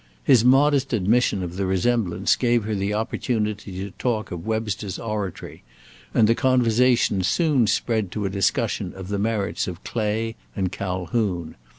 [0.23, 5.61] His modest admission of the resemblance gave her the opportunity to talk of Webster's oratory,
[6.11, 11.55] and the conversation soon spread to a discussion of the merits of Clay and Calhoun.